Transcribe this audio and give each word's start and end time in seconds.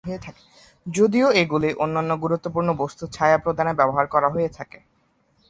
যদিও 0.85 1.27
এগুলি 1.41 1.69
অন্যান্য 1.83 2.11
গুরুত্বপূর্ণ 2.23 2.69
বস্তু 2.81 3.03
ছায়া 3.07 3.37
প্রদানে 3.37 3.73
ব্যবহার 3.79 4.05
করা 4.07 4.27
হয়ে 4.29 4.49
থাকে। 4.57 4.79